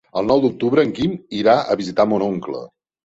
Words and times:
El 0.19 0.29
nou 0.29 0.39
d'octubre 0.45 0.85
en 0.87 0.93
Quim 0.99 1.13
irà 1.41 1.55
a 1.75 1.77
visitar 1.83 2.07
mon 2.15 2.27
oncle. 2.29 2.65